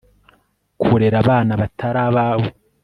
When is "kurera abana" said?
0.81-1.53